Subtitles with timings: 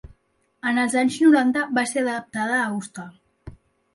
[0.69, 3.13] En els anys noranta va ser adaptada a hostal.